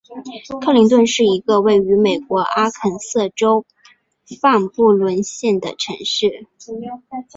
[0.65, 3.67] 克林顿是一个位于美国阿肯色州
[4.41, 6.47] 范布伦县的城市。